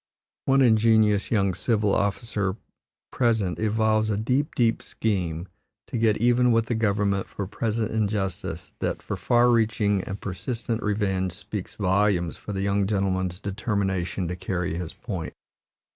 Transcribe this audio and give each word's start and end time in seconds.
One 0.45 0.63
ingenious 0.63 1.29
young 1.29 1.53
civil 1.53 1.93
officer 1.93 2.55
present 3.11 3.59
evolves 3.59 4.09
a 4.09 4.17
deep, 4.17 4.55
deep 4.55 4.81
scheme 4.81 5.47
to 5.85 5.95
get 5.99 6.17
even 6.17 6.51
with 6.51 6.65
the 6.65 6.73
government 6.73 7.27
for 7.27 7.45
present 7.45 7.91
injustice 7.91 8.73
that 8.79 9.03
for 9.03 9.15
far 9.15 9.51
reaching 9.51 10.03
and 10.05 10.19
persistent 10.19 10.81
revenge 10.81 11.33
speaks 11.33 11.75
volumes 11.75 12.35
for 12.35 12.51
the 12.51 12.61
young 12.63 12.87
gentleman's 12.87 13.39
determination 13.39 14.27
to 14.27 14.35
carry 14.35 14.73
his 14.75 14.91
point. 14.93 15.33